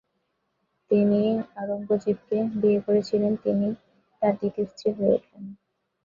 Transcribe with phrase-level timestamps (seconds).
[0.91, 1.21] তিনি
[1.55, 3.67] আওরঙ্গজেবকে বিয়ে করেছিলেন তিনি
[4.21, 5.43] তার দ্বিতীয় স্ত্রী হয়ে উঠেন।